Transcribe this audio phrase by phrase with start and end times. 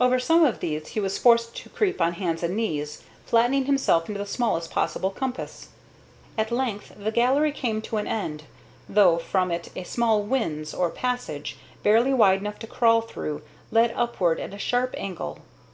[0.00, 4.06] Over some of these he was forced to creep on hands and knees, flattening himself
[4.08, 5.70] into the smallest possible compass.
[6.38, 8.44] At length the gallery came to an end,
[8.88, 13.42] though from it a small "winze," or passage, barely wide enough to crawl through,
[13.72, 15.40] led upward at a sharp angle.